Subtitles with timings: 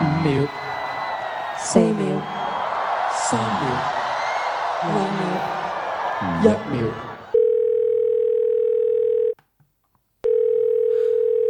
[0.00, 0.46] 五秒、
[1.56, 2.20] 四秒、
[3.12, 3.64] 三秒、
[4.82, 5.22] 两秒、
[6.42, 6.76] 一秒。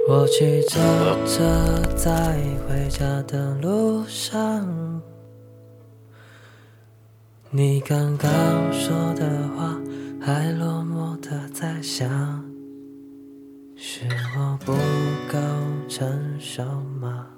[0.07, 0.77] 我骑着
[1.25, 2.37] 车在
[2.69, 5.01] 回家的路上，
[7.49, 8.31] 你刚刚
[8.71, 9.75] 说的话
[10.21, 12.07] 还落寞的在想，
[13.75, 14.07] 是
[14.37, 14.73] 我不
[15.33, 15.39] 够
[15.89, 16.63] 成熟
[17.01, 17.29] 吗？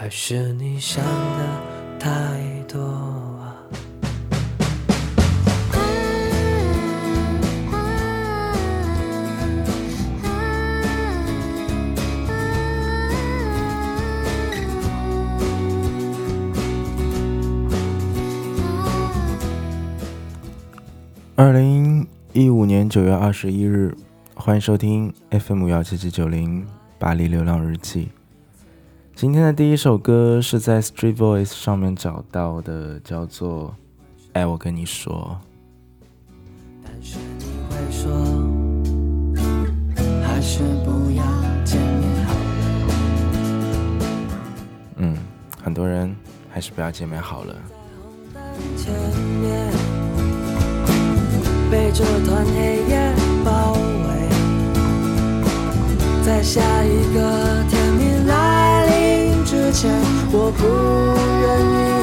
[0.00, 1.60] 还是你想的
[1.98, 2.08] 太
[2.68, 3.58] 多啊？
[21.34, 23.92] 二零一五年九月二十一日，
[24.36, 26.64] 欢迎收听 FM 幺七七九零
[27.00, 28.08] 巴黎流浪日记。
[29.20, 33.74] 今天的第一首歌是在 street voice 上面找到的叫做
[34.32, 35.36] 哎我跟你说。
[36.84, 38.12] 但是你会说
[40.22, 41.24] 还是不要
[41.64, 42.86] 见面好了。
[44.98, 45.18] 嗯
[45.60, 46.14] 很多人
[46.48, 47.52] 还是不要见面好了。
[47.52, 48.40] 在红灯
[48.76, 48.94] 前
[49.40, 49.72] 面
[51.72, 53.12] 被这团黑夜
[53.44, 54.28] 包围
[56.24, 57.77] 在下一个天
[60.52, 60.64] 不
[61.40, 61.97] 愿意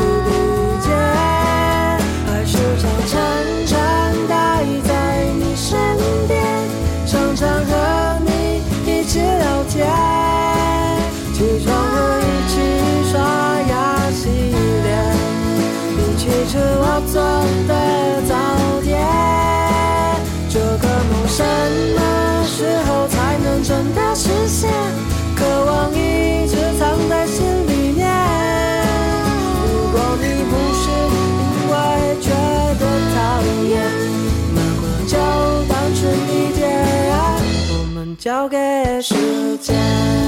[38.25, 38.57] 交给
[39.03, 40.24] 时间。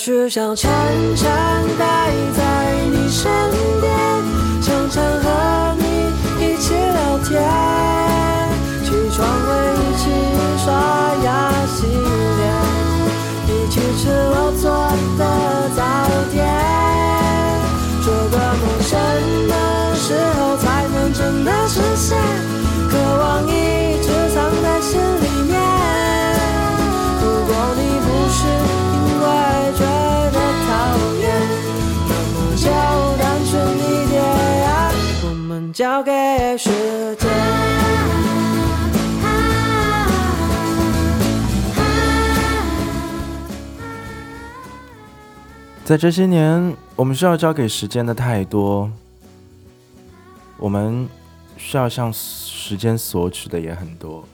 [0.00, 0.70] 我只想沉
[1.14, 1.28] 沉
[1.78, 2.79] 待在
[45.84, 48.90] 在这些年我们需要交给时间的太多
[50.58, 51.08] 我们
[51.56, 54.24] 需要向时间索取的也很多。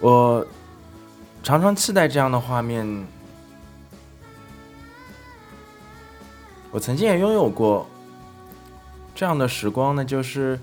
[0.00, 0.46] 我
[1.42, 2.86] 常常期待这样的画面
[6.70, 7.86] 我曾经也拥有过
[9.14, 10.58] 这样的时光那就是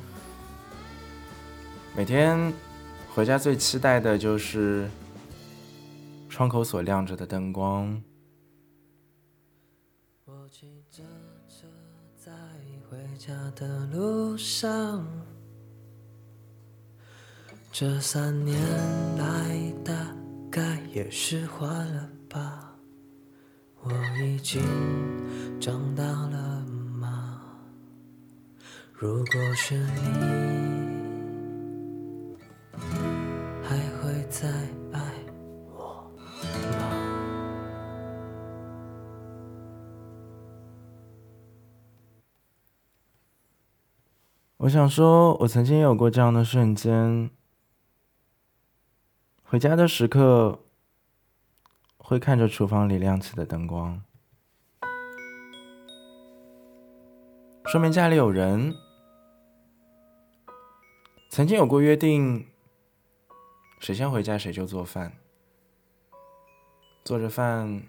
[1.96, 2.54] 每天
[3.16, 4.88] 回家最期待的就是
[6.32, 8.02] 窗口所亮着的灯光。
[10.24, 11.04] 我骑着
[11.46, 11.68] 车
[12.16, 12.32] 在
[12.90, 15.06] 回家的路上，
[17.70, 18.58] 这三年
[19.18, 19.94] 来大
[20.50, 22.78] 概也释怀了吧？
[23.82, 23.92] 我
[24.24, 24.62] 已经
[25.60, 26.66] 长大了
[26.98, 27.42] 吗？
[28.94, 30.02] 如果是你，
[33.62, 34.50] 还会在？
[44.64, 47.32] 我想说，我曾经也有过这样的瞬间。
[49.42, 50.60] 回家的时刻，
[51.98, 54.04] 会看着厨房里亮起的灯光，
[57.66, 58.76] 说明家里有人。
[61.32, 62.46] 曾经有过约定，
[63.80, 65.12] 谁先回家谁就做饭，
[67.04, 67.82] 做着饭，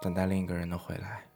[0.00, 1.31] 等待另一个人的回来。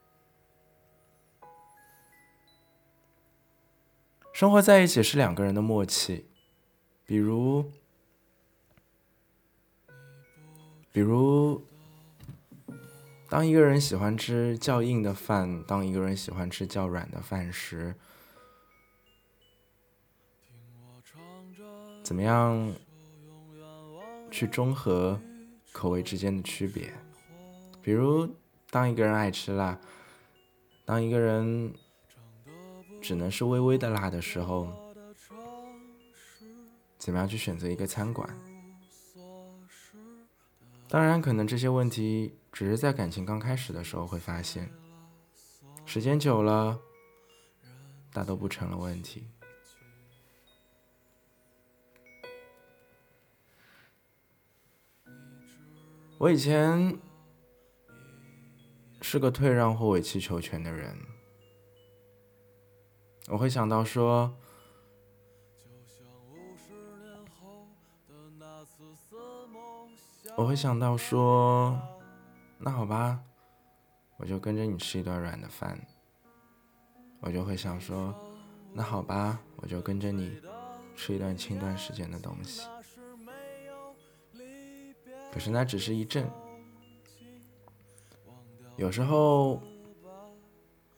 [4.36, 6.26] 生活在一起是两个人的默契，
[7.06, 7.72] 比如，
[10.92, 11.64] 比如，
[13.30, 17.94] 当一个人喜欢吃较硬的饭，当一个人喜欢吃较软的饭时，
[22.02, 22.74] 怎么样
[24.30, 25.18] 去中和
[25.72, 26.92] 口味之间的区别？
[27.80, 28.28] 比如，
[28.68, 29.80] 当一个人爱吃辣，
[30.84, 31.72] 当一个人。
[33.06, 34.66] 只能是微微的辣的时候，
[36.98, 38.28] 怎么样去选择一个餐馆？
[40.88, 44.68] 当然，可能这些问题只是在感情刚开始的时候会发现，
[45.84, 46.80] 时间久了，
[48.12, 49.28] 大都不成了问题。
[56.18, 56.98] 我以前
[59.00, 60.96] 是个退让或委曲求全的人。
[63.28, 64.32] 我会想到说，
[70.36, 71.76] 我会想到说，
[72.58, 73.20] 那好吧，
[74.16, 75.76] 我就跟着你吃一顿软的饭。
[77.20, 78.14] 我就会想说，
[78.72, 80.40] 那好吧，我就跟着你
[80.94, 82.62] 吃一段轻段时间的东西。
[85.32, 86.30] 可是那只是一阵，
[88.76, 89.60] 有时候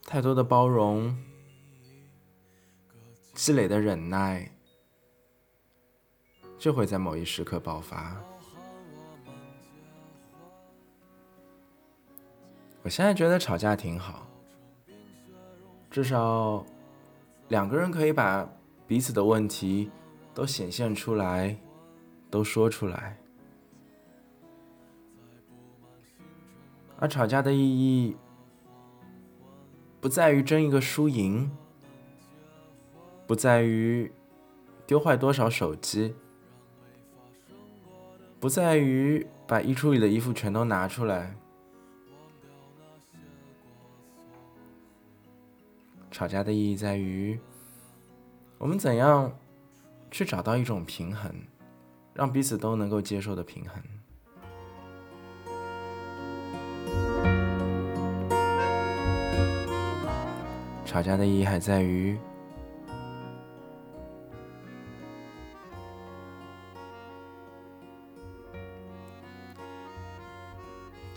[0.02, 1.16] 太多的包容。
[3.38, 4.50] 积累的忍耐，
[6.58, 8.20] 就会在某一时刻爆发。
[12.82, 14.26] 我现在觉得吵架挺好，
[15.88, 16.66] 至少
[17.46, 18.44] 两个人可以把
[18.88, 19.88] 彼此的问题
[20.34, 21.56] 都显现出来，
[22.28, 23.16] 都说出来。
[26.98, 28.16] 而吵架的意义，
[30.00, 31.48] 不在于争一个输赢。
[33.28, 34.10] 不在于
[34.86, 36.14] 丢坏多少手机，
[38.40, 41.36] 不在于把衣橱里的衣服全都拿出来。
[46.10, 47.38] 吵架的意义在于，
[48.56, 49.30] 我们怎样
[50.10, 51.30] 去找到一种平衡，
[52.14, 53.82] 让彼此都能够接受的平衡。
[60.86, 62.18] 吵架的意义还在于。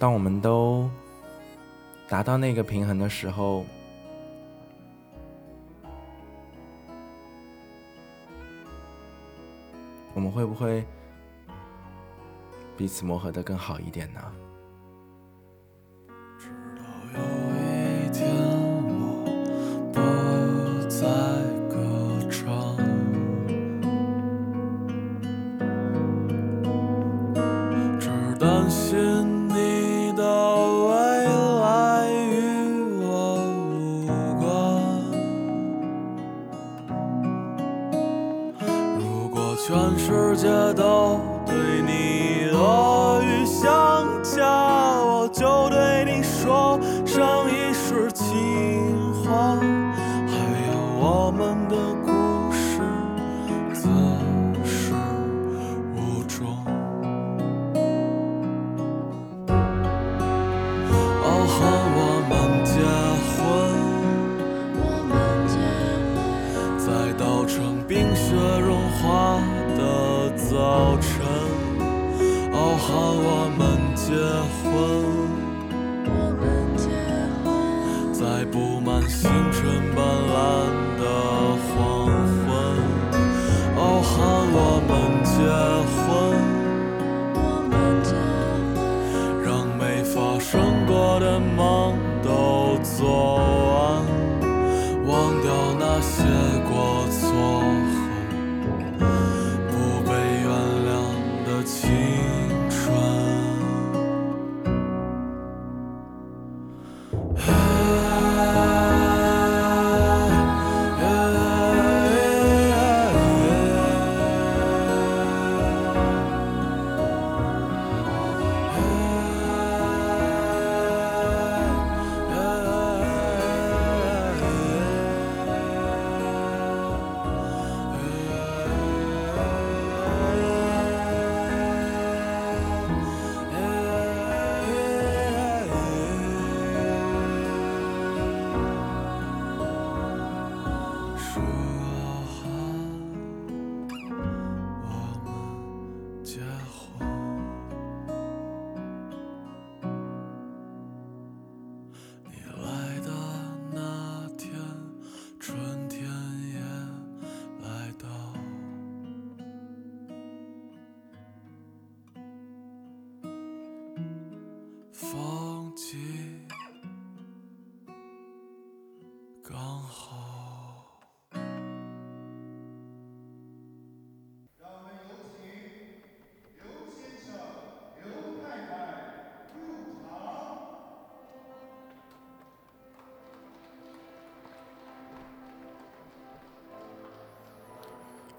[0.02, 0.90] 当我们都
[2.10, 3.64] 达到那个平衡的时候，
[10.16, 10.84] 我们会不会
[12.76, 14.20] 彼此磨合的更好一点呢？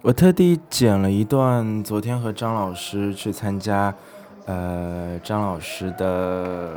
[0.03, 3.95] 我特地剪了一段昨天和张老师去参加，
[4.47, 6.75] 呃，张老师的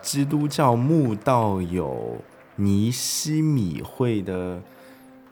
[0.00, 2.16] 基督教慕道友
[2.56, 4.58] 尼西米会的，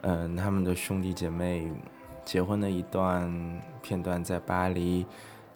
[0.01, 1.71] 嗯、他们的兄弟姐妹
[2.23, 5.07] 结婚的一段片段，在巴黎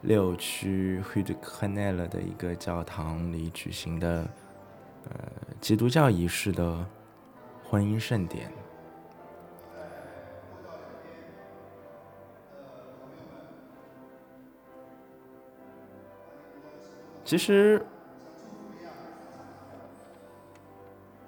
[0.02, 4.28] 六区 h u d c a n e l 的一个教堂里举行的，
[5.08, 5.14] 呃，
[5.62, 6.84] 基督教仪式的
[7.70, 8.52] 婚姻盛典。
[17.34, 17.84] 其实，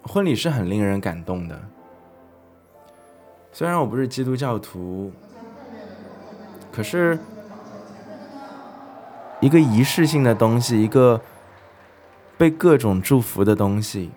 [0.04, 1.60] 婚礼是很令人感动的。
[3.52, 5.12] 虽然我不是基督教徒，
[6.72, 7.18] 可是
[9.40, 11.20] 一个仪式性的东西，一个
[12.38, 14.12] 被各种祝福的东西，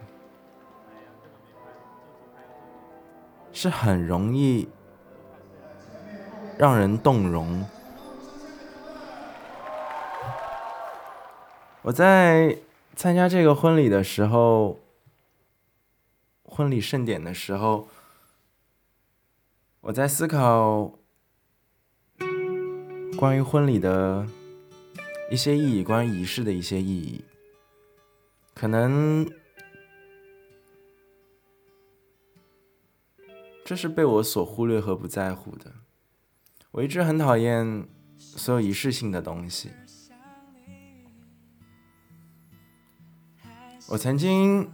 [3.50, 4.68] 是很容易
[6.58, 7.64] 让人动容。
[11.82, 12.58] 我在
[12.96, 14.78] 参加这个婚礼的时候，
[16.44, 17.88] 婚礼盛典的时候，
[19.80, 20.92] 我在思考
[23.16, 24.26] 关于婚礼的
[25.30, 27.24] 一些意义，关于仪式的一些意义。
[28.54, 29.30] 可能
[33.64, 35.72] 这是被我所忽略和不在乎的。
[36.72, 39.70] 我一直很讨厌所有仪式性的东西。
[43.88, 44.70] 我曾经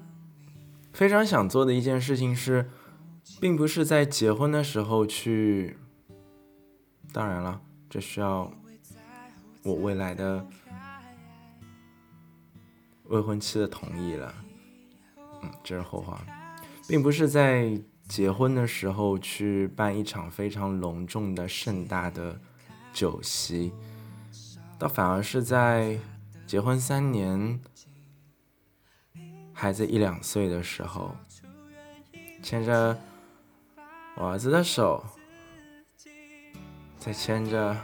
[0.93, 2.69] 非常想做的一件事情是，
[3.41, 5.79] 并不是在结婚的时候去，
[7.13, 8.53] 当然了，这需要
[9.63, 10.45] 我未来的
[13.05, 14.35] 未婚妻的同意了。
[15.43, 16.21] 嗯，这是后话，
[16.89, 22.41] 并不是在结婚的时候去办一场非常隆重的盛大的
[22.93, 23.73] 酒席，
[24.77, 26.01] 倒反而是在
[26.49, 27.61] 结婚三年。
[29.57, 31.17] 孩子一两岁的时候，
[32.43, 32.99] 牵着
[34.17, 35.03] 我儿子的手，
[36.99, 37.75] 再牵着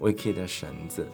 [0.00, 1.06] Vicky 的绳子，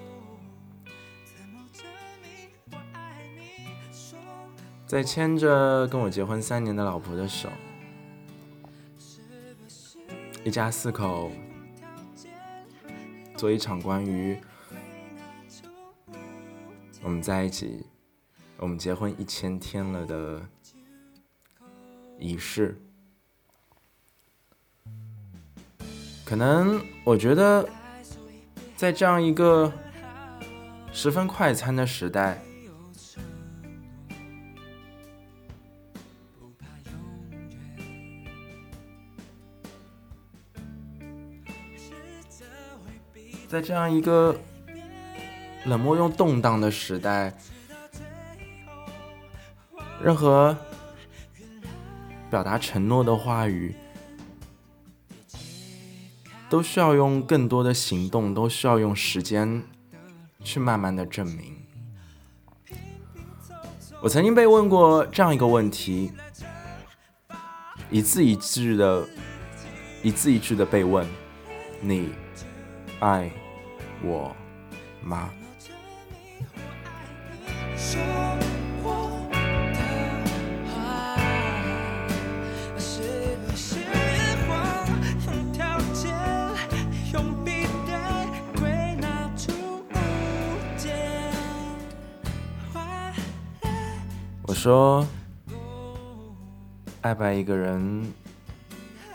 [4.86, 7.50] 再牵着跟我结婚三年的老婆的手，
[10.44, 11.30] 一家四口
[13.36, 14.38] 做一场关于
[17.02, 17.84] 我们在一起。
[18.58, 20.42] 我们结婚一千天了的
[22.18, 22.80] 仪式，
[26.24, 27.68] 可能我觉得，
[28.74, 29.72] 在这样一个
[30.90, 32.42] 十分快餐的时代，
[43.46, 44.34] 在这样一个
[45.66, 47.36] 冷漠又动荡的时代。
[50.02, 50.56] 任何
[52.30, 53.74] 表达承诺的话语，
[56.48, 59.62] 都需要用更多的行动，都需要用时间
[60.44, 61.56] 去慢慢的证明。
[64.02, 66.12] 我曾经被问过这样一个问题，
[67.90, 69.08] 一字一句的，
[70.02, 71.04] 一字一句的被问
[71.80, 72.10] ：“你
[73.00, 73.30] 爱
[74.02, 74.36] 我
[75.02, 75.30] 吗？”
[94.66, 95.06] 说，
[97.00, 98.04] 爱不爱一个人，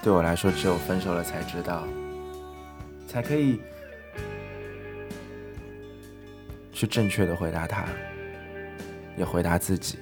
[0.01, 1.85] 对我来说，只有分手了才知道，
[3.05, 3.59] 才可以
[6.71, 7.83] 去正确的回答他，
[9.17, 9.99] 也回答自己。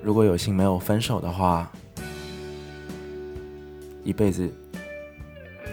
[0.00, 1.72] 如果有幸没有分手的话，
[4.04, 4.48] 一辈子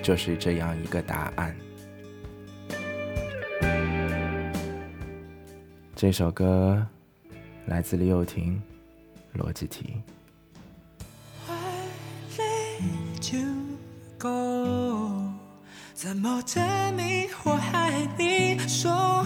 [0.02, 1.56] 就是这样一个答案。
[6.02, 6.88] 这首歌
[7.66, 8.62] 来自李友廷，
[9.38, 9.96] 《逻辑题》。
[15.94, 16.64] 怎么证
[16.96, 19.26] 明我爱你说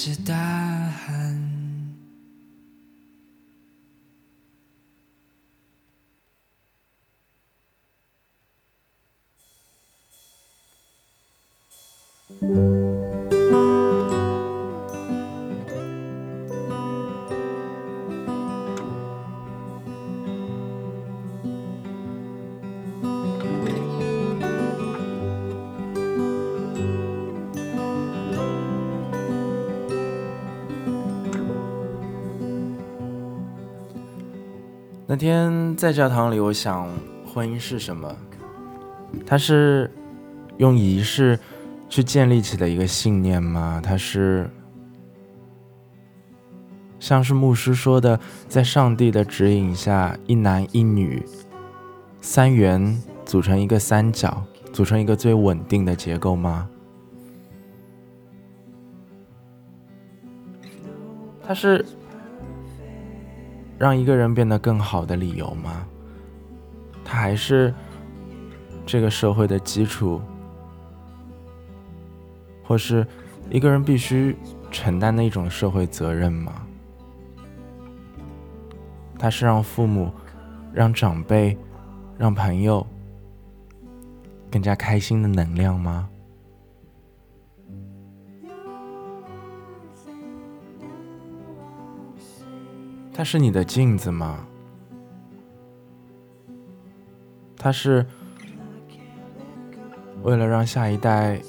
[0.00, 1.58] 是答案？
[35.18, 36.88] 天在教堂里，我想，
[37.26, 38.14] 婚姻是什么？
[39.26, 39.90] 它是
[40.58, 41.38] 用仪式
[41.88, 43.80] 去建立起的一个信念吗？
[43.82, 44.48] 它是
[47.00, 51.24] 像是牧师说的，在上帝的指引下，一男一女
[52.20, 56.68] 三元组成一个三角，组成一个最稳定的结构吗？
[61.46, 61.84] 它是
[63.78, 65.86] 让一个人变得更好的理由吗？
[67.04, 67.72] 它还是
[68.84, 70.20] 这个社会的基础，
[72.64, 73.06] 或是
[73.48, 74.36] 一个人必须
[74.70, 76.66] 承担的一种社会责任吗？
[79.18, 80.12] 它是让父母、
[80.72, 81.56] 让长辈、
[82.18, 82.86] 让朋友
[84.50, 86.08] 更加开心的能量吗？
[93.18, 94.46] 它是你的镜子吗？
[97.56, 98.06] 它是
[100.22, 101.42] 为了让下一代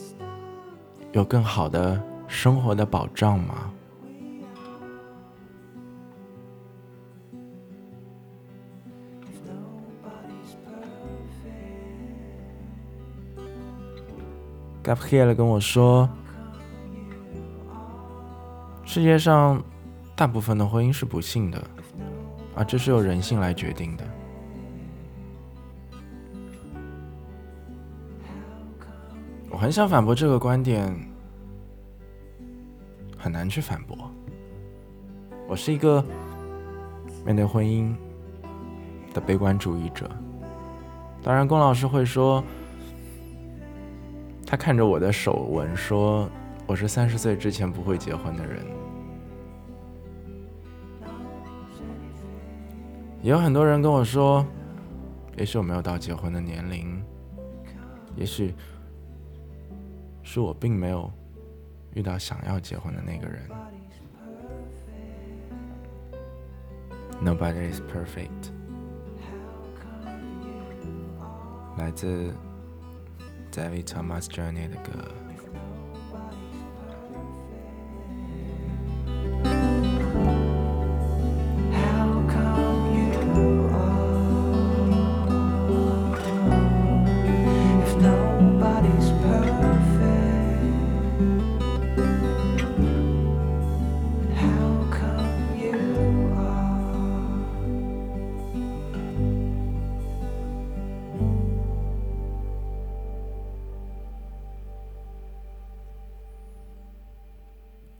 [1.11, 3.71] 有更好的生活的保障吗
[14.83, 16.09] ？Gabriel 跟我说，
[18.83, 19.63] 世界上
[20.19, 21.65] 大部分的婚姻是不幸的，
[22.53, 24.03] 而这是由人性来决定的。
[29.49, 30.93] 我很想反驳这个观点，
[33.17, 33.97] 很难去反驳。
[35.47, 36.03] 我是一个
[37.25, 37.95] 面对婚姻
[39.13, 40.11] 的悲观主义者。
[41.23, 42.43] 当然，龚老师会说，
[44.45, 46.29] 他看着我的手纹说，
[46.67, 48.78] 我是三十岁之前不会结婚的人。
[53.21, 54.45] 也有很多人跟我说，
[55.37, 57.03] 也许我没有到结婚的年龄，
[58.15, 58.55] 也许
[60.23, 61.11] 是我并没有
[61.93, 63.41] 遇到想要结婚的那个人。
[67.21, 68.53] Nobody is perfect。
[71.77, 72.33] 来自
[73.51, 75.28] David Thomas Journey 的歌。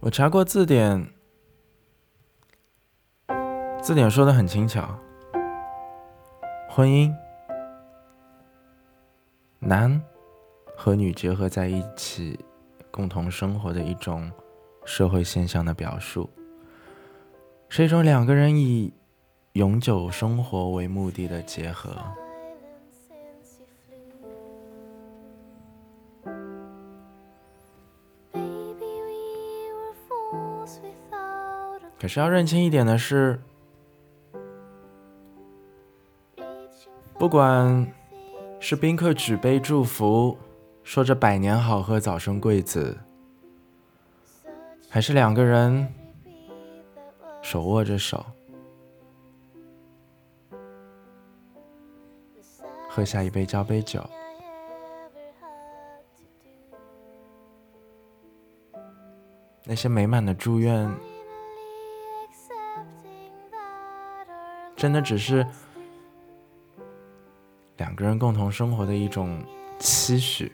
[0.02, 1.06] 我查过字典，
[3.82, 4.98] 字典说的很轻巧，
[6.70, 7.14] 婚姻，
[9.60, 10.02] 男
[10.78, 12.40] 和女结合在一起，
[12.90, 14.32] 共同生活的一种
[14.86, 16.30] 社会现象的表述，
[17.68, 18.94] 是一种两个人以
[19.52, 21.94] 永久生活为目的的结合。
[32.00, 33.40] 可是要认清一点的是
[37.18, 37.92] 不管
[38.60, 40.38] 是宾客举杯祝福
[40.84, 42.98] 说着百年好合早生贵子
[44.90, 45.94] 还是两个人
[47.42, 48.26] 手握着手
[52.90, 54.04] 喝下一杯交杯酒。
[59.72, 60.92] 那些美满的祝愿
[64.80, 65.46] 真的只是
[67.76, 69.44] 两个人共同生活的一种
[69.78, 70.50] 期许，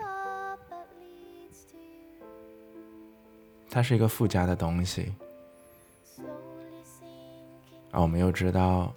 [3.69, 5.13] 它是一个附加的东西，
[7.91, 8.91] 而我们又知道，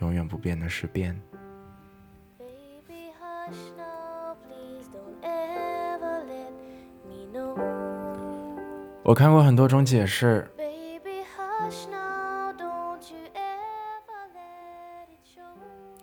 [0.00, 1.18] 永远不变的是变。
[9.02, 10.46] 我看过很多种解释，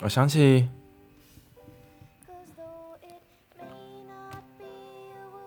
[0.02, 0.70] 我想起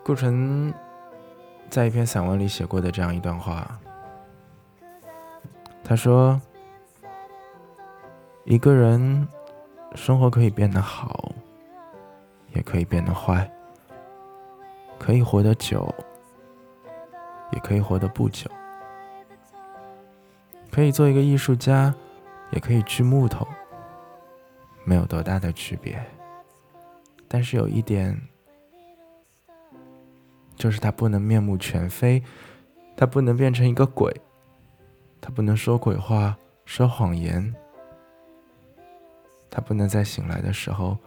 [0.04, 0.72] 顾城
[1.68, 3.78] 在一篇散文里写过的这样一段话。
[5.84, 6.40] 他说
[8.44, 9.26] ：“一个人
[9.94, 11.32] 生活可以变得好，
[12.54, 13.50] 也可以变得坏，
[14.98, 15.92] 可以活得久。”
[17.52, 18.48] 也可以活得不久，
[20.70, 21.92] 可以做一个艺术家，
[22.52, 23.44] 也可以锯木头，
[24.84, 26.04] 没有多大的区别。
[27.28, 28.20] 但是有一点，
[30.56, 32.22] 就是他不能面目全非，
[32.96, 34.12] 他不能变成一个鬼，
[35.20, 37.54] 他不能说鬼话、说谎言，
[39.48, 40.98] 他不能在醒来的时候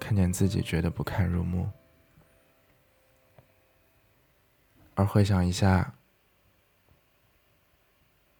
[0.00, 1.68] 看见自己觉得不堪入目。
[4.96, 5.94] 而回想一下，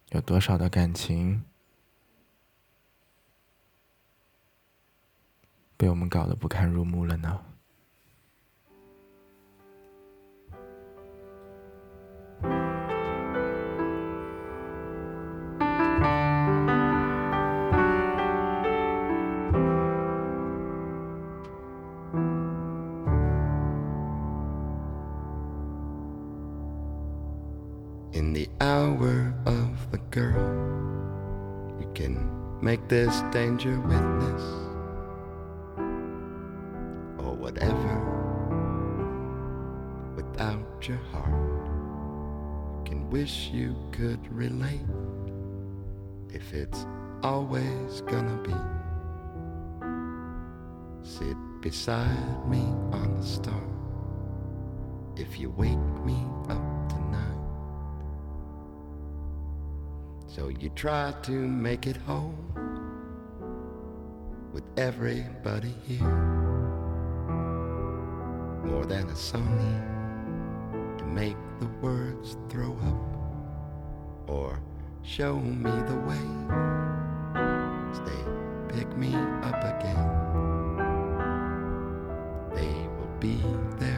[0.09, 1.43] 有多少的感情
[5.76, 7.40] 被我们搞得不堪入目了呢？
[28.60, 30.36] hour of the girl.
[31.80, 32.30] You can
[32.60, 34.53] make this danger witness
[43.25, 44.85] Wish you could relate
[46.29, 46.85] if it's
[47.23, 48.53] always gonna be.
[51.01, 52.61] Sit beside me
[52.91, 53.63] on the star
[55.15, 57.41] if you wake me up tonight.
[60.27, 62.37] So you try to make it home
[64.53, 66.21] with everybody here.
[68.65, 69.57] More than a song
[70.99, 73.14] to make the words throw up
[74.27, 74.59] or
[75.03, 76.25] show me the way.
[77.93, 78.23] Stay,
[78.77, 80.09] pick me up again.
[82.53, 83.41] They will be
[83.77, 83.94] there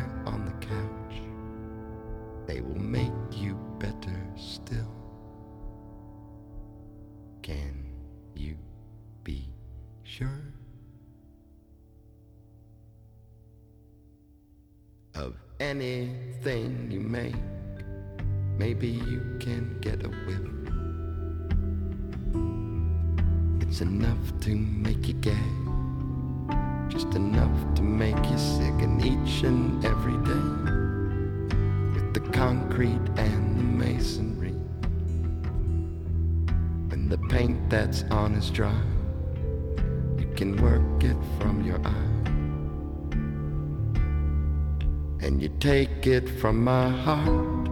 [46.39, 47.67] from my heart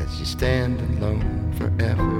[0.00, 2.10] as you stand alone forever.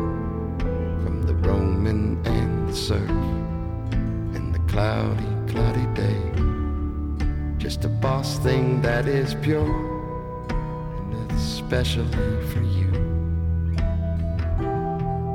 [1.02, 6.22] From the Roman and the surf and the cloudy, cloudy day.
[7.58, 9.74] Just a boss thing that is pure
[10.50, 12.06] and especially
[12.52, 12.90] for you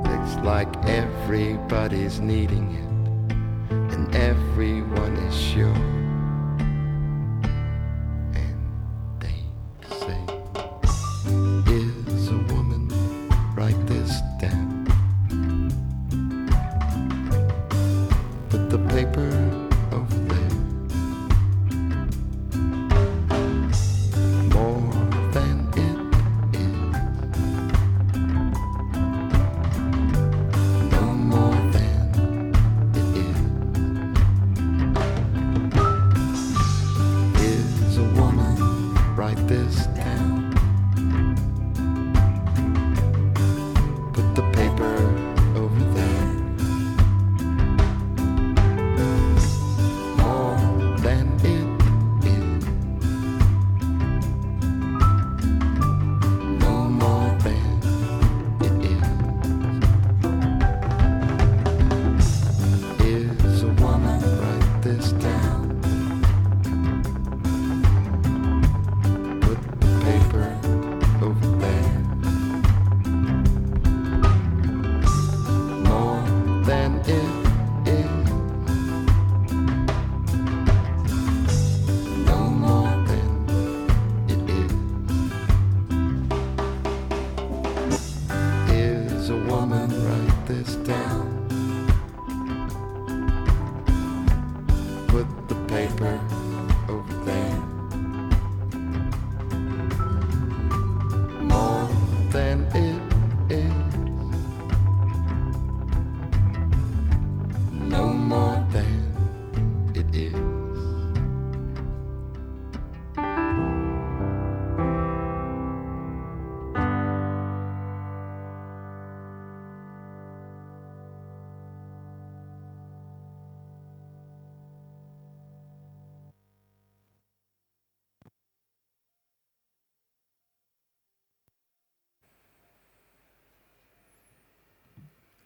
[0.05, 6.00] It's like everybody's needing it, and everyone is sure.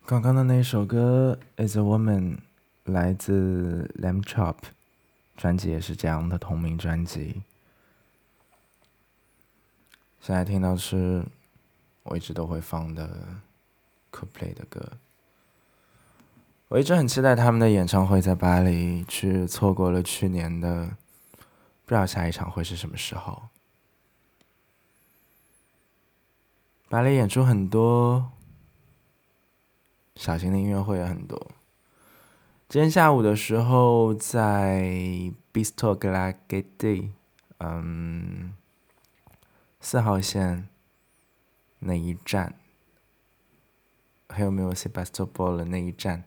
[0.07, 1.35] 刚刚的那首歌
[1.67, 2.37] 《Is a Woman》
[2.83, 4.57] 来自 Lamb Chop，
[5.35, 7.41] 专辑也是这样的同名专辑。
[10.21, 11.25] 现在听到是
[12.03, 13.09] 我一直都会放的
[14.11, 14.91] Coldplay 的歌。
[16.67, 20.85] 我一直很期待他们的演唱会在巴黎，却错过了去年的，
[21.83, 23.41] 不知道下一场会是什么时候。
[26.89, 28.33] 巴黎演出很多。
[30.15, 31.51] 小型的音乐会也很多。
[32.69, 34.81] 今天下午的时候，在
[35.53, 37.11] Bistro g l a g e d
[37.59, 38.53] 嗯，
[39.79, 40.67] 四号线
[41.79, 42.55] 那一站，
[44.29, 46.23] 还有没有 Sebastopol 的那一站？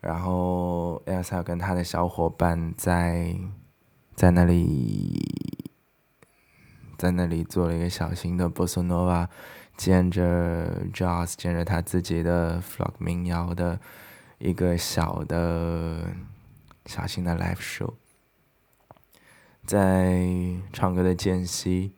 [0.00, 3.36] 然后 Elsa 跟他的小伙伴在
[4.16, 5.64] 在那里，
[6.98, 9.28] 在那里做了一个小型的 Bossa Nova。
[9.76, 13.80] 兼着 jazz，兼着他自己的 folk 民谣的
[14.38, 16.14] 一个小的、
[16.86, 17.94] 小型的 live show，
[19.64, 20.24] 在
[20.72, 21.92] 唱歌的间隙，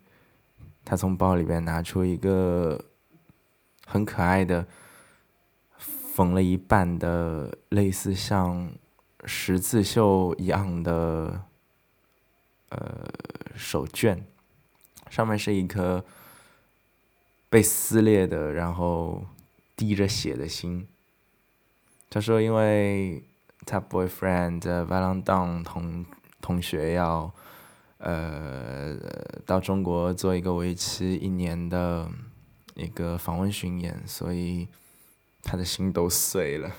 [0.85, 2.87] 他从包里边拿出一个
[3.87, 4.67] 很可爱的
[5.79, 8.73] 缝了一半的类似像
[9.25, 11.43] 十字绣一样的
[12.71, 13.09] 呃
[13.55, 14.23] 手绢，
[15.11, 16.03] 上面是一颗。
[17.55, 19.25] 被撕裂的，然后
[19.77, 20.88] 滴着血的心。
[22.11, 23.23] 他说：“因为
[23.64, 26.05] 他 boyfriend Valentine 同
[26.40, 27.33] 同学要
[27.99, 28.97] 呃
[29.47, 32.11] 到中国做一个为期一年的
[32.75, 34.67] 一个访问巡演，所以
[35.45, 36.73] 他的心都碎了。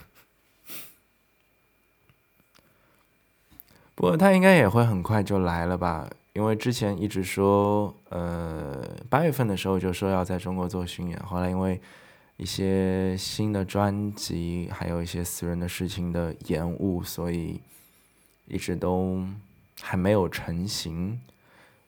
[3.96, 8.85] 不过他应该也会很快就来了吧。”因为之前一直说，呃，
[9.16, 11.80] 八月份的时候就说要在中国做巡演，后来因为
[12.36, 17.62] 一些新的专辑，还有一些私人的事情的延误，所以
[18.46, 19.26] 一直都
[19.80, 21.18] 还没有成型。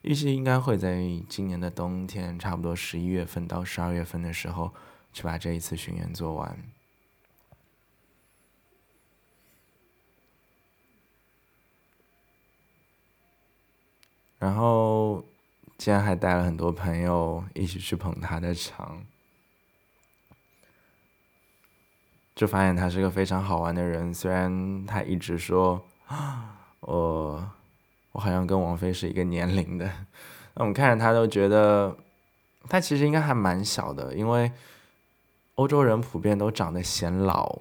[0.00, 4.72] 预计应该会在今年的冬天，差不多十一月份到十二月份的时候，
[5.12, 6.58] 去把这一次巡演做完。
[14.38, 15.22] 然后，
[15.78, 19.04] 竟然还带了很多朋友一起去捧他的场，
[22.34, 24.12] 就发现他是个非常好玩的人。
[24.12, 25.80] 虽然他一直说，
[26.80, 27.50] 我
[28.10, 29.86] 我好像跟王菲是一个年龄的，
[30.54, 31.96] 那我们看着他都觉得，
[32.68, 34.50] 他其实应该还蛮小的，因为
[35.54, 37.60] 欧洲人普遍都长得显老。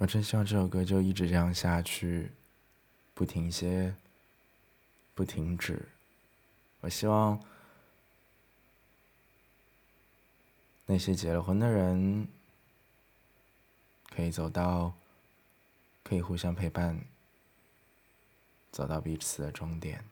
[0.00, 2.30] 我真希望这首歌就一直这样下去，
[3.14, 3.96] 不停歇，
[5.12, 5.88] 不停止。
[6.80, 7.42] 我希望
[10.86, 12.28] 那些结了婚的人
[14.08, 14.94] 可以走到，
[16.04, 17.04] 可以互相陪伴，
[18.70, 20.04] 走到彼此的终点。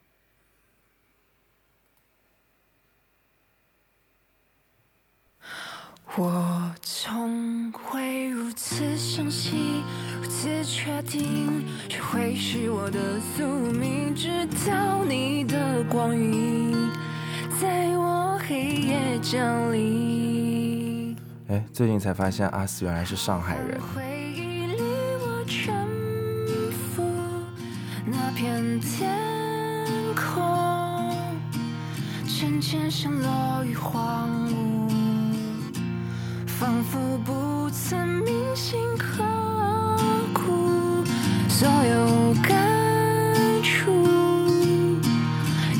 [6.18, 9.82] 我从未如此相信，
[10.18, 16.74] 如此确定，这会是我的宿命，直到你的光晕
[17.60, 21.14] 在我黑夜降临。
[21.48, 23.78] 哎，最近才发现阿四原来是上海人。
[23.94, 24.02] 回
[24.34, 24.82] 忆里
[25.20, 25.86] 我沉
[26.94, 27.02] 浮，
[28.06, 29.14] 那片天
[30.14, 31.14] 空，
[32.26, 34.65] 渐渐像落雨荒芜。
[36.58, 39.22] 仿佛不曾铭心刻
[40.32, 41.04] 骨，
[41.50, 42.56] 所有感
[43.62, 44.08] 触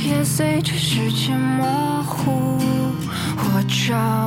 [0.07, 2.61] 也随着时间模糊。
[3.39, 4.26] 我找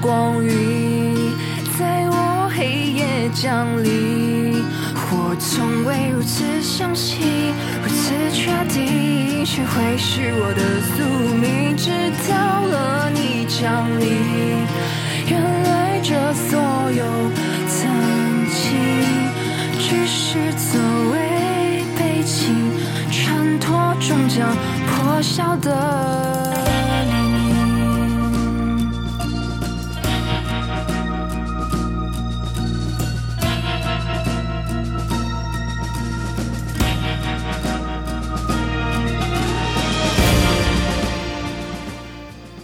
[0.00, 1.34] 光晕
[1.78, 4.62] 在我黑夜降临。
[5.14, 7.52] 我从未如此相信，
[7.82, 11.02] 如此确定，谁会是我的宿
[11.34, 11.76] 命？
[11.76, 11.90] 直
[12.30, 12.32] 到
[12.64, 14.06] 了你降临，
[15.28, 16.58] 原来这所
[16.92, 17.04] 有
[17.68, 17.80] 曾
[18.48, 18.62] 经，
[19.78, 20.80] 只是作
[21.12, 22.72] 为背景，
[23.10, 26.41] 衬托终将破晓的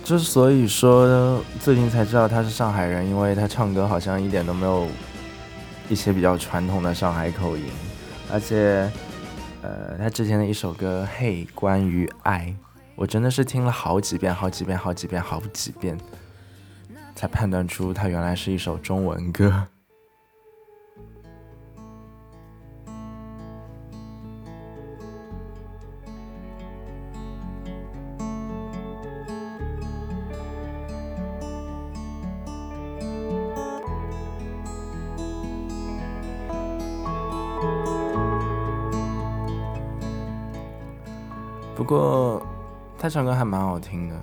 [0.08, 4.88] 之所以说最近才知道他是上海人，因为他唱歌好像一点都没有
[5.90, 7.64] 一些比较传统的上海口音，
[8.32, 8.90] 而且，
[9.60, 12.46] 呃，他之前的一首歌《嘿，关于爱》，
[12.96, 15.98] 我真的是听了好几遍、好几遍、好几遍、好几遍，
[17.14, 19.66] 才判断出他原来是一首中文歌。
[43.08, 44.14] 他唱歌还蛮好听的，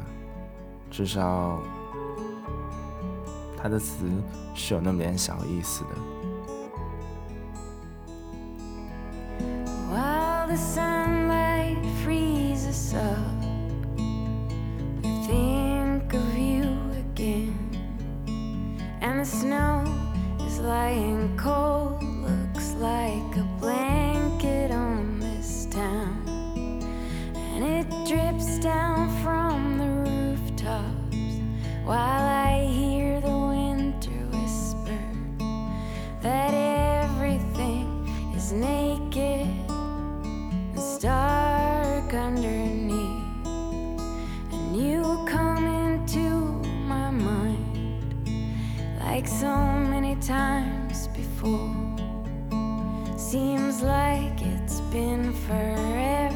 [0.91, 1.59] 至少
[3.57, 4.05] 他的词
[4.53, 6.14] 是有那么点小意思的。
[53.31, 56.35] Seems like it's been forever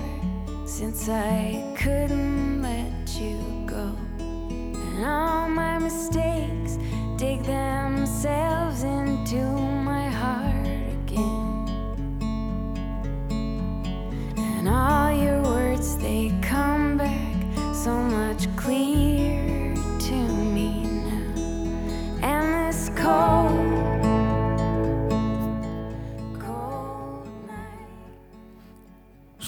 [0.66, 3.38] since I couldn't let you
[3.68, 3.96] go.
[4.18, 6.80] And all my mistakes
[7.16, 7.89] dig themselves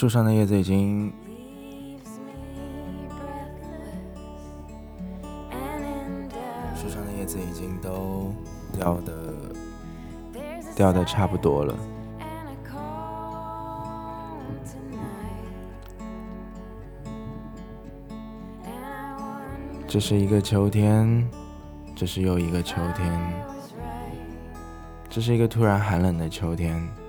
[0.02, 1.14] 树上的叶子已经
[6.76, 8.34] 树上的叶子已经都
[8.76, 9.14] 掉的
[10.76, 11.78] 掉的差不多了。
[19.88, 21.30] 这是一个秋天
[21.96, 23.46] 这是又一个秋天
[25.12, 27.01] 这是一个突然寒冷的秋天。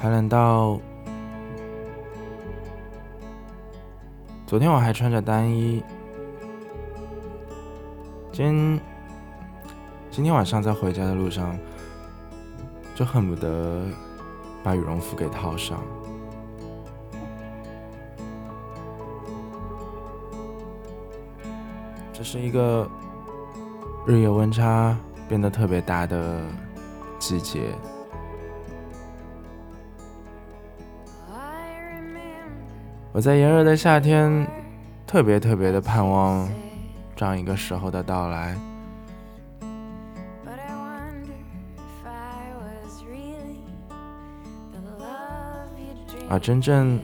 [0.00, 0.78] 寒冷到
[4.46, 5.82] 昨天我还穿着单衣，
[8.30, 8.80] 今
[10.08, 11.58] 今天晚上在回家的路上，
[12.94, 13.82] 就恨不得
[14.62, 15.80] 把羽绒服给套上。
[22.12, 22.88] 这是一个
[24.06, 24.96] 日夜温差
[25.28, 26.40] 变得特别大的
[27.18, 27.74] 季节。
[33.18, 34.46] 我在炎热的夏天，
[35.04, 36.48] 特别特别的盼望
[37.16, 38.56] 这样一个时候的到来。
[46.30, 47.00] 而真正.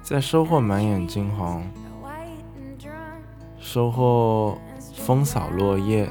[0.00, 1.60] 在收获满眼金黄
[3.58, 4.56] 收获
[4.94, 6.08] 风扫落叶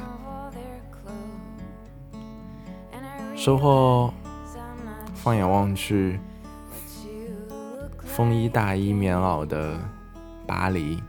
[3.34, 4.12] 收获
[5.14, 6.20] 放眼望去
[8.14, 9.74] 风衣、大衣、棉袄的
[10.46, 11.02] 巴黎，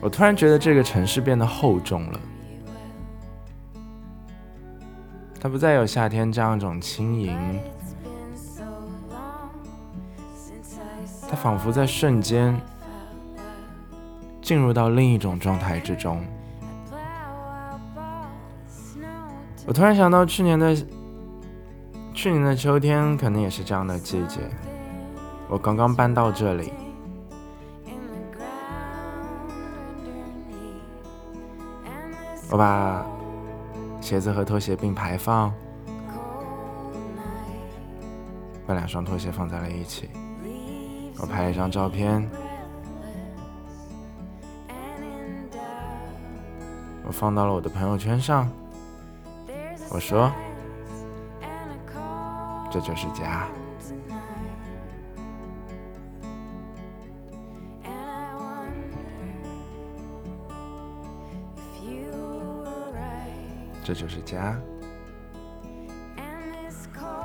[0.00, 2.20] 我突然觉得这个城市变得厚重了。
[5.40, 7.60] 它不再有夏天这样一种轻盈，
[11.30, 12.60] 它仿佛在瞬间
[14.42, 16.20] 进入到另一种状态之中。
[19.68, 20.76] 我突然想到去年的。
[22.24, 24.40] 去年的秋天，可能也是这样的季节。
[25.46, 26.72] 我刚刚搬到这里，
[32.50, 33.04] 我把
[34.00, 35.52] 鞋子和拖鞋并排放，
[38.66, 40.08] 把两双拖鞋放在了一起。
[41.18, 42.26] 我拍了一张照片，
[47.06, 48.48] 我放到了我的朋友圈上。
[49.90, 50.32] 我说
[52.74, 53.46] ：“这就是家。”
[63.84, 64.58] 这就是家。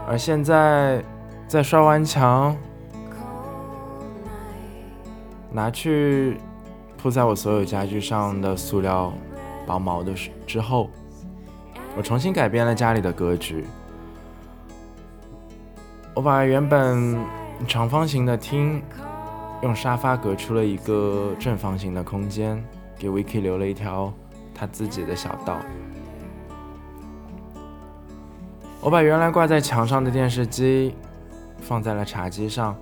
[0.07, 1.03] 而现在，
[1.47, 2.55] 在刷完墙，
[5.51, 6.39] 拿去
[6.95, 9.11] 铺在我所有家具上的塑料
[9.65, 10.13] 薄毛的
[10.45, 10.91] 之后，
[11.97, 13.65] 我重新改变了家里的格局。
[16.19, 17.17] 我把原本
[17.65, 18.83] 长方形的厅
[19.61, 22.61] 用沙发隔出了一个正方形的空间，
[22.97, 24.11] 给 Vicky 留了一条
[24.53, 25.59] 他自己的小道。
[28.81, 30.93] 我把原来挂在墙上的电视机
[31.61, 32.75] 放在了茶几上，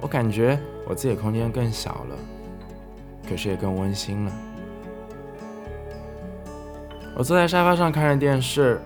[0.00, 0.56] 我感觉
[0.88, 2.16] 我自己的空间更小了，
[3.28, 4.32] 可是也更温馨了。
[7.14, 8.80] 我坐在沙发上看着电视，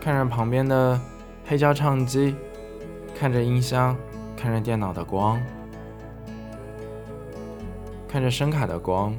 [0.00, 1.00] 看着旁边的
[1.46, 2.34] 黑胶唱机，
[3.14, 3.96] 看着音箱，
[4.36, 5.40] 看着电脑的光，
[8.08, 9.14] 看着声卡的光。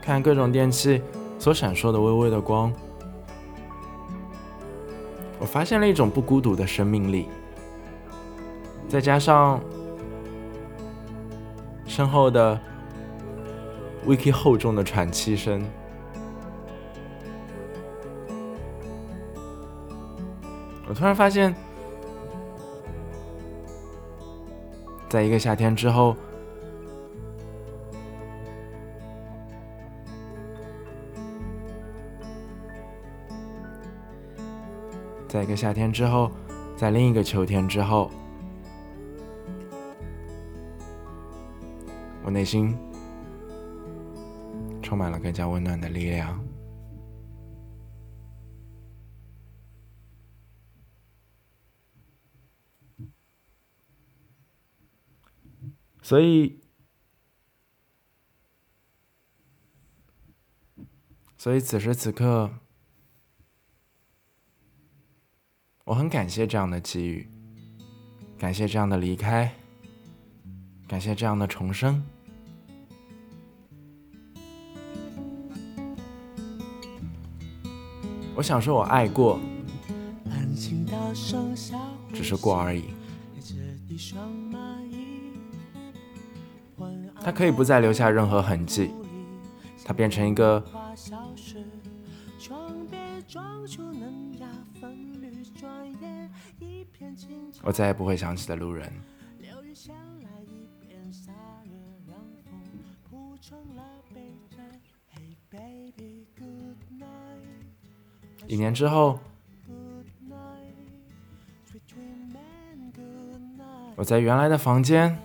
[0.00, 1.02] 看各种电器
[1.38, 2.70] 所闪烁的微微的光，
[5.38, 7.26] 我发现了一种不孤独的生命力。
[8.86, 9.58] 再加上
[11.86, 12.60] 身后的
[14.06, 15.64] Vicky 厚重的喘气声，
[20.86, 21.54] 我突然发现，
[25.08, 26.14] 在一个夏天之后。
[35.26, 36.30] 在一个夏天之后，
[36.76, 38.08] 在另一个秋天之后，
[42.22, 42.78] 我内心
[44.84, 46.46] 充满了更加温暖的力量。
[56.02, 56.60] 所以，
[61.38, 62.50] 所以此时此刻。
[65.86, 67.28] 我很感谢这样的机遇，
[68.38, 69.54] 感谢这样的离开，
[70.88, 72.02] 感谢这样的重生。
[78.36, 79.38] 我想说，我爱过，
[82.12, 82.84] 只是过而已。
[87.20, 88.90] 它可以不再留下任何痕迹，
[89.84, 90.62] 它变成一个。
[97.62, 98.92] 我再也不会想起的路人。
[108.54, 109.18] 几年之后，
[113.96, 115.18] 我在原来的房间、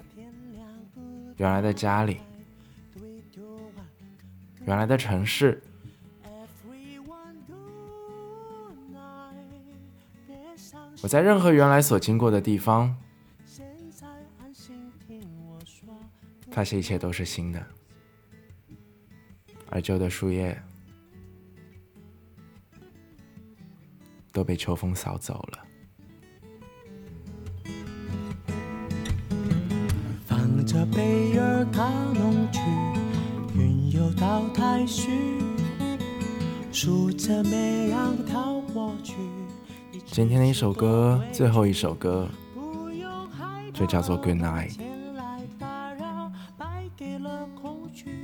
[1.37, 2.21] 原来的家里、
[4.65, 5.61] 原来的城市。
[11.03, 12.97] 我在任何原来所经过的地方，
[16.49, 17.63] 发现一切都是新的，
[19.69, 20.59] 而旧的树叶
[24.39, 25.59] 都被秋风扫走了。
[30.25, 31.65] 放着贝儿
[32.53, 32.61] 去，
[33.53, 35.11] 云游到太虚，
[36.71, 39.15] 数着绵羊逃过去。
[40.05, 42.29] 今天的一首歌，最后一首歌，
[43.73, 44.77] 就叫做《Good Night》。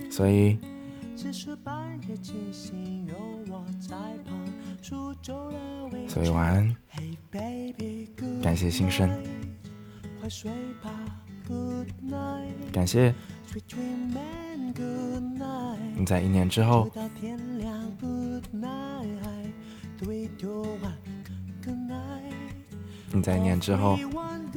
[0.09, 0.57] 所以，
[6.15, 6.73] 所以晚安，
[8.41, 9.09] 感谢新生，
[12.71, 13.13] 感谢
[15.93, 16.89] 你在一年之后。
[23.11, 23.99] 你在一年之后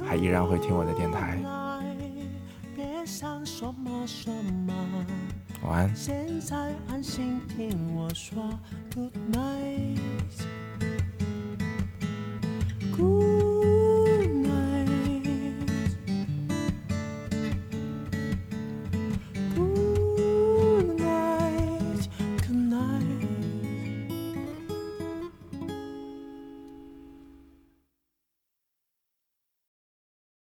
[0.07, 1.37] 还依然会听我的电台。
[5.65, 5.93] 晚安。